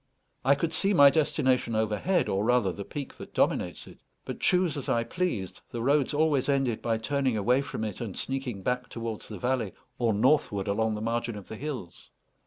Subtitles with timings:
[0.43, 4.75] I could see my destination overhead, or rather the peak that dominates it, but choose
[4.75, 8.89] as I pleased, the roads always ended by turning away from it, and sneaking back
[8.89, 12.09] towards the valley, or northward along the margin of the hills.